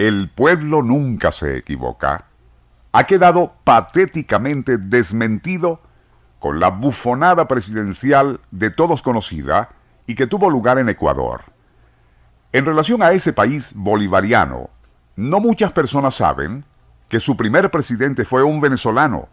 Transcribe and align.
el 0.00 0.30
pueblo 0.30 0.80
nunca 0.82 1.30
se 1.30 1.58
equivoca 1.58 2.24
ha 2.92 3.04
quedado 3.04 3.52
patéticamente 3.64 4.78
desmentido 4.78 5.82
con 6.38 6.58
la 6.58 6.70
bufonada 6.70 7.46
presidencial 7.46 8.40
de 8.50 8.70
todos 8.70 9.02
conocida 9.02 9.68
y 10.06 10.14
que 10.14 10.26
tuvo 10.26 10.48
lugar 10.48 10.78
en 10.78 10.88
Ecuador. 10.88 11.42
En 12.54 12.64
relación 12.64 13.02
a 13.02 13.12
ese 13.12 13.34
país 13.34 13.72
bolivariano, 13.74 14.70
no 15.16 15.38
muchas 15.38 15.70
personas 15.72 16.14
saben 16.14 16.64
que 17.10 17.20
su 17.20 17.36
primer 17.36 17.70
presidente 17.70 18.24
fue 18.24 18.42
un 18.42 18.58
venezolano, 18.58 19.28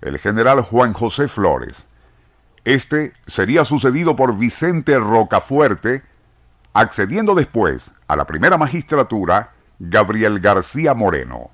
el 0.00 0.18
general 0.18 0.62
Juan 0.62 0.94
José 0.94 1.28
Flores. 1.28 1.88
Este 2.64 3.12
sería 3.26 3.66
sucedido 3.66 4.16
por 4.16 4.38
Vicente 4.38 4.98
Rocafuerte, 4.98 6.02
accediendo 6.72 7.34
después 7.34 7.92
a 8.08 8.16
la 8.16 8.26
primera 8.26 8.56
magistratura 8.56 9.52
Gabriel 9.78 10.40
García 10.40 10.94
Moreno, 10.94 11.50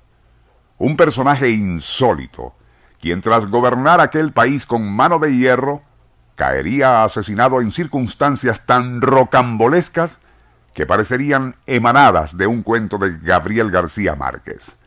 un 0.77 0.95
personaje 0.95 1.49
insólito, 1.49 2.55
quien 2.99 3.21
tras 3.21 3.47
gobernar 3.47 3.99
aquel 3.99 4.31
país 4.31 4.65
con 4.65 4.89
mano 4.89 5.19
de 5.19 5.35
hierro, 5.35 5.81
caería 6.35 7.03
asesinado 7.03 7.61
en 7.61 7.71
circunstancias 7.71 8.65
tan 8.65 9.01
rocambolescas 9.01 10.19
que 10.73 10.85
parecerían 10.85 11.55
emanadas 11.65 12.37
de 12.37 12.47
un 12.47 12.63
cuento 12.63 12.97
de 12.97 13.17
Gabriel 13.19 13.69
García 13.69 14.15
Márquez. 14.15 14.77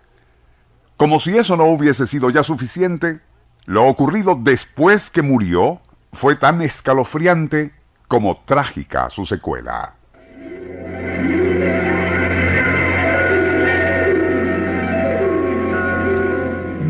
Como 0.97 1.21
si 1.21 1.37
eso 1.37 1.57
no 1.57 1.65
hubiese 1.65 2.07
sido 2.07 2.31
ya 2.31 2.43
suficiente, 2.43 3.21
lo 3.67 3.85
ocurrido 3.87 4.39
después 4.41 5.11
que 5.11 5.23
murió 5.23 5.81
fue 6.13 6.37
tan 6.37 6.63
escalofriante 6.63 7.75
como 8.09 8.39
trágica 8.47 9.11
su 9.11 9.27
secuela. 9.27 9.96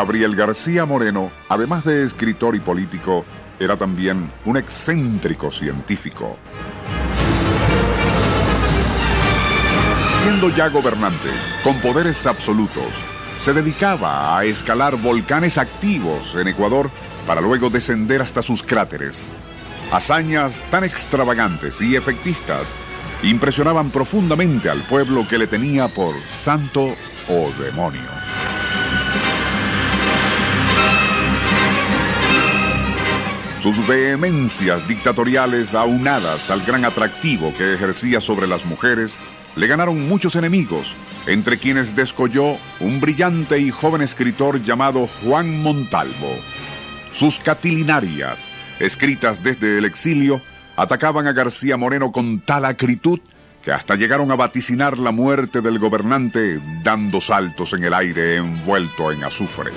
Gabriel 0.00 0.34
García 0.34 0.86
Moreno, 0.86 1.30
además 1.50 1.84
de 1.84 2.04
escritor 2.04 2.56
y 2.56 2.60
político, 2.60 3.22
era 3.58 3.76
también 3.76 4.32
un 4.46 4.56
excéntrico 4.56 5.50
científico. 5.50 6.38
Siendo 10.22 10.48
ya 10.56 10.68
gobernante, 10.68 11.28
con 11.62 11.78
poderes 11.82 12.26
absolutos, 12.26 12.86
se 13.36 13.52
dedicaba 13.52 14.38
a 14.38 14.44
escalar 14.44 14.96
volcanes 14.96 15.58
activos 15.58 16.34
en 16.34 16.48
Ecuador 16.48 16.90
para 17.26 17.42
luego 17.42 17.68
descender 17.68 18.22
hasta 18.22 18.42
sus 18.42 18.62
cráteres. 18.62 19.30
Hazañas 19.92 20.64
tan 20.70 20.82
extravagantes 20.82 21.78
y 21.82 21.94
efectistas 21.94 22.68
impresionaban 23.22 23.90
profundamente 23.90 24.70
al 24.70 24.80
pueblo 24.84 25.28
que 25.28 25.36
le 25.36 25.46
tenía 25.46 25.88
por 25.88 26.14
santo 26.32 26.86
o 27.28 27.50
demonio. 27.62 28.19
Sus 33.62 33.86
vehemencias 33.86 34.88
dictatoriales 34.88 35.74
aunadas 35.74 36.50
al 36.50 36.62
gran 36.62 36.86
atractivo 36.86 37.52
que 37.58 37.74
ejercía 37.74 38.22
sobre 38.22 38.46
las 38.46 38.64
mujeres 38.64 39.18
le 39.54 39.66
ganaron 39.66 40.08
muchos 40.08 40.34
enemigos, 40.34 40.96
entre 41.26 41.58
quienes 41.58 41.94
descolló 41.94 42.56
un 42.80 43.00
brillante 43.00 43.58
y 43.58 43.70
joven 43.70 44.00
escritor 44.00 44.62
llamado 44.62 45.06
Juan 45.06 45.62
Montalvo. 45.62 46.38
Sus 47.12 47.38
catilinarias, 47.38 48.42
escritas 48.78 49.42
desde 49.42 49.76
el 49.76 49.84
exilio, 49.84 50.40
atacaban 50.76 51.26
a 51.26 51.32
García 51.32 51.76
Moreno 51.76 52.12
con 52.12 52.40
tal 52.40 52.64
acritud 52.64 53.20
que 53.62 53.72
hasta 53.72 53.94
llegaron 53.94 54.30
a 54.30 54.36
vaticinar 54.36 54.96
la 54.96 55.10
muerte 55.10 55.60
del 55.60 55.78
gobernante 55.78 56.58
dando 56.82 57.20
saltos 57.20 57.74
en 57.74 57.84
el 57.84 57.92
aire 57.92 58.36
envuelto 58.36 59.12
en 59.12 59.22
azufre. 59.22 59.70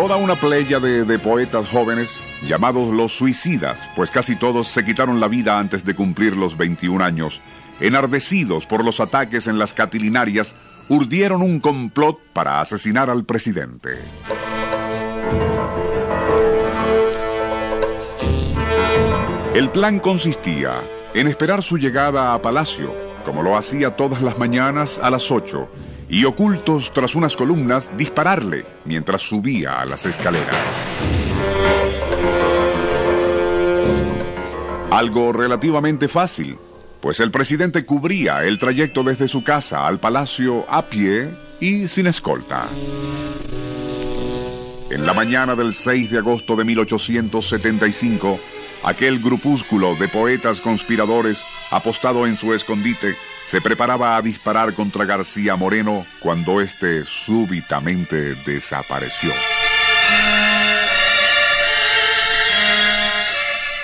Toda 0.00 0.16
una 0.16 0.34
playa 0.34 0.80
de, 0.80 1.18
poetas 1.18 1.68
jóvenes, 1.68 2.18
llamados 2.48 2.88
los 2.88 3.12
suicidas, 3.12 3.86
pues 3.94 4.10
casi 4.10 4.34
todos 4.34 4.66
se 4.66 4.82
quitaron 4.82 5.20
la 5.20 5.28
vida 5.28 5.58
antes 5.58 5.84
de 5.84 5.94
cumplir 5.94 6.38
los 6.38 6.56
21 6.56 7.04
años, 7.04 7.42
enardecidos 7.80 8.64
por 8.64 8.82
los 8.82 8.98
ataques 9.00 9.46
en 9.46 9.58
las 9.58 9.74
catilinarias, 9.74 10.54
urdieron 10.88 11.42
un 11.42 11.60
complot 11.60 12.18
para 12.32 12.62
asesinar 12.62 13.10
al 13.10 13.26
presidente. 13.26 13.98
El 19.54 19.68
plan 19.70 20.00
consistía 20.00 20.80
en 21.12 21.26
esperar 21.26 21.62
su 21.62 21.76
llegada 21.76 22.32
a 22.32 22.40
Palacio, 22.40 23.09
como 23.24 23.42
lo 23.42 23.56
hacía 23.56 23.96
todas 23.96 24.22
las 24.22 24.38
mañanas 24.38 24.98
a 25.02 25.10
las 25.10 25.30
8, 25.30 25.68
y 26.08 26.24
ocultos 26.24 26.92
tras 26.92 27.14
unas 27.14 27.36
columnas 27.36 27.90
dispararle 27.96 28.66
mientras 28.84 29.22
subía 29.22 29.80
a 29.80 29.86
las 29.86 30.06
escaleras. 30.06 30.66
Algo 34.90 35.32
relativamente 35.32 36.08
fácil, 36.08 36.58
pues 37.00 37.20
el 37.20 37.30
presidente 37.30 37.86
cubría 37.86 38.44
el 38.44 38.58
trayecto 38.58 39.02
desde 39.04 39.28
su 39.28 39.44
casa 39.44 39.86
al 39.86 40.00
palacio 40.00 40.66
a 40.68 40.86
pie 40.86 41.34
y 41.60 41.86
sin 41.86 42.08
escolta. 42.08 42.66
En 44.90 45.06
la 45.06 45.14
mañana 45.14 45.54
del 45.54 45.72
6 45.72 46.10
de 46.10 46.18
agosto 46.18 46.56
de 46.56 46.64
1875, 46.64 48.40
aquel 48.82 49.20
grupúsculo 49.20 49.94
de 49.94 50.08
poetas 50.08 50.60
conspiradores 50.60 51.44
apostado 51.70 52.26
en 52.26 52.36
su 52.36 52.54
escondite 52.54 53.16
se 53.44 53.60
preparaba 53.60 54.16
a 54.16 54.22
disparar 54.22 54.74
contra 54.74 55.04
García 55.04 55.56
Moreno 55.56 56.06
cuando 56.20 56.60
éste 56.60 57.04
súbitamente 57.04 58.34
desapareció. 58.46 59.32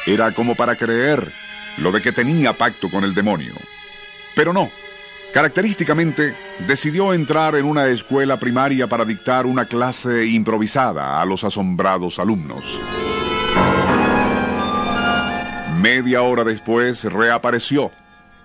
Era 0.07 0.31
como 0.33 0.55
para 0.55 0.77
creer 0.77 1.33
lo 1.79 1.91
de 1.91 2.01
que 2.01 2.13
tenía 2.13 2.53
pacto 2.53 2.89
con 2.89 3.03
el 3.03 3.13
demonio. 3.13 3.55
Pero 4.35 4.53
no. 4.53 4.71
Característicamente, 5.35 6.35
decidió 6.67 7.13
entrar 7.13 7.57
en 7.57 7.67
una 7.67 7.89
escuela 7.89 8.39
primaria 8.39 8.87
para 8.87 9.05
dictar 9.05 9.45
una 9.45 9.67
clase 9.67 10.27
improvisada 10.27 11.21
a 11.21 11.27
los 11.27 11.45
asombrados 11.45 12.19
alumnos. 12.19 12.79
Media 15.81 16.23
hora 16.23 16.43
después 16.43 17.05
reapareció 17.05 17.93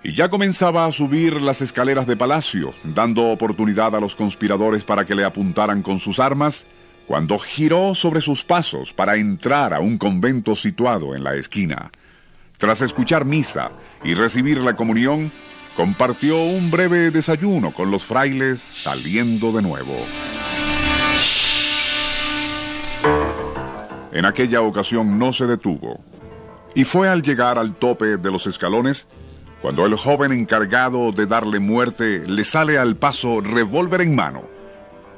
y 0.02 0.12
ya 0.14 0.28
comenzaba 0.28 0.84
a 0.84 0.92
subir 0.92 1.40
las 1.40 1.62
escaleras 1.62 2.06
de 2.06 2.16
palacio, 2.16 2.74
dando 2.84 3.30
oportunidad 3.30 3.96
a 3.96 4.00
los 4.00 4.14
conspiradores 4.14 4.84
para 4.84 5.06
que 5.06 5.14
le 5.14 5.24
apuntaran 5.24 5.82
con 5.82 5.98
sus 5.98 6.18
armas, 6.18 6.66
cuando 7.06 7.38
giró 7.38 7.94
sobre 7.94 8.20
sus 8.20 8.44
pasos 8.44 8.92
para 8.92 9.16
entrar 9.16 9.72
a 9.72 9.80
un 9.80 9.96
convento 9.96 10.54
situado 10.54 11.14
en 11.14 11.24
la 11.24 11.34
esquina. 11.34 11.90
Tras 12.58 12.82
escuchar 12.82 13.24
misa 13.24 13.72
y 14.04 14.14
recibir 14.14 14.58
la 14.58 14.76
comunión, 14.76 15.32
compartió 15.76 16.36
un 16.42 16.70
breve 16.70 17.10
desayuno 17.10 17.72
con 17.72 17.90
los 17.90 18.04
frailes 18.04 18.60
saliendo 18.60 19.52
de 19.52 19.62
nuevo. 19.62 19.96
En 24.12 24.26
aquella 24.26 24.60
ocasión 24.60 25.18
no 25.18 25.32
se 25.32 25.46
detuvo, 25.46 26.04
y 26.74 26.84
fue 26.84 27.08
al 27.08 27.22
llegar 27.22 27.58
al 27.58 27.74
tope 27.74 28.16
de 28.16 28.30
los 28.30 28.46
escalones 28.46 29.06
cuando 29.60 29.86
el 29.86 29.96
joven 29.96 30.32
encargado 30.32 31.12
de 31.12 31.26
darle 31.26 31.60
muerte 31.60 32.24
le 32.26 32.44
sale 32.44 32.78
al 32.78 32.96
paso 32.96 33.40
revólver 33.40 34.00
en 34.00 34.16
mano. 34.16 34.42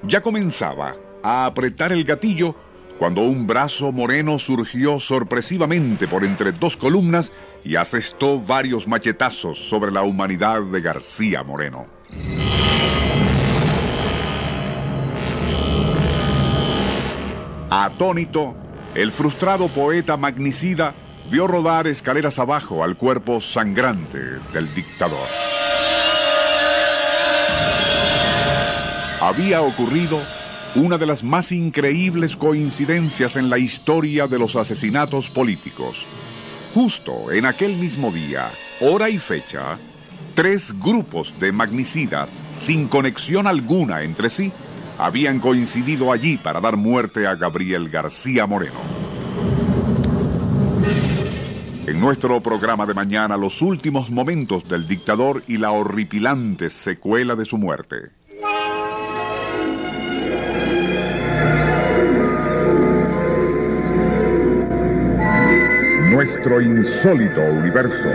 Ya 0.02 0.20
comenzaba 0.20 0.96
a 1.22 1.46
apretar 1.46 1.92
el 1.92 2.04
gatillo 2.04 2.54
cuando 2.98 3.22
un 3.22 3.46
brazo 3.46 3.90
moreno 3.90 4.38
surgió 4.38 5.00
sorpresivamente 5.00 6.06
por 6.06 6.24
entre 6.24 6.52
dos 6.52 6.76
columnas 6.76 7.32
y 7.64 7.76
asestó 7.76 8.38
varios 8.40 8.86
machetazos 8.86 9.58
sobre 9.58 9.90
la 9.90 10.02
humanidad 10.02 10.62
de 10.62 10.80
García 10.80 11.42
Moreno. 11.42 11.86
Atónito, 17.70 18.54
el 18.94 19.10
frustrado 19.10 19.68
poeta 19.68 20.16
magnicida 20.16 20.94
vio 21.30 21.46
rodar 21.46 21.86
escaleras 21.86 22.38
abajo 22.38 22.84
al 22.84 22.96
cuerpo 22.96 23.40
sangrante 23.40 24.18
del 24.52 24.72
dictador. 24.74 25.28
Había 29.20 29.62
ocurrido 29.62 30.20
una 30.74 30.98
de 30.98 31.06
las 31.06 31.22
más 31.22 31.52
increíbles 31.52 32.36
coincidencias 32.36 33.36
en 33.36 33.48
la 33.48 33.58
historia 33.58 34.26
de 34.26 34.38
los 34.38 34.56
asesinatos 34.56 35.30
políticos. 35.30 36.04
Justo 36.74 37.30
en 37.30 37.46
aquel 37.46 37.76
mismo 37.76 38.10
día, 38.10 38.50
hora 38.80 39.08
y 39.08 39.18
fecha, 39.18 39.78
tres 40.34 40.74
grupos 40.78 41.34
de 41.38 41.52
magnicidas, 41.52 42.36
sin 42.54 42.88
conexión 42.88 43.46
alguna 43.46 44.02
entre 44.02 44.28
sí, 44.28 44.52
habían 44.98 45.40
coincidido 45.40 46.12
allí 46.12 46.36
para 46.36 46.60
dar 46.60 46.76
muerte 46.76 47.26
a 47.26 47.34
Gabriel 47.36 47.88
García 47.88 48.46
Moreno. 48.46 48.93
En 51.86 52.00
nuestro 52.00 52.40
programa 52.40 52.86
de 52.86 52.94
mañana, 52.94 53.36
los 53.36 53.60
últimos 53.60 54.08
momentos 54.08 54.66
del 54.66 54.88
dictador 54.88 55.42
y 55.46 55.58
la 55.58 55.70
horripilante 55.70 56.70
secuela 56.70 57.36
de 57.36 57.44
su 57.44 57.58
muerte. 57.58 58.10
Nuestro 66.10 66.62
insólito 66.62 67.42
universo. 67.42 68.08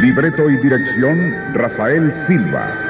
Libreto 0.00 0.48
y 0.48 0.56
dirección 0.56 1.52
Rafael 1.52 2.14
Silva. 2.26 2.89